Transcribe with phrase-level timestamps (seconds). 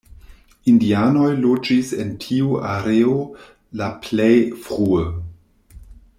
[0.71, 3.13] Indianoj loĝis en tiu areo
[3.83, 4.33] la plej
[4.65, 5.07] frue.